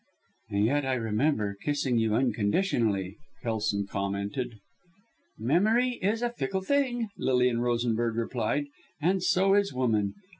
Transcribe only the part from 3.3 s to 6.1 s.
Kelson commented. "Memory